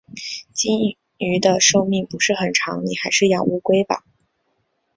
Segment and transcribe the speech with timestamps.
[0.51, 4.03] 金鱼的寿命不是很长，你还是养乌龟吧。